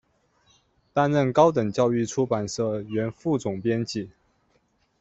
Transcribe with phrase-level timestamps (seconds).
[0.93, 4.09] 担任高等教育出版社原副总编辑。